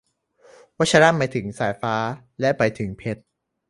[0.77, 1.95] วัชระ หมายถึงสายฟ้า
[2.39, 3.21] และหมายถึงเพชร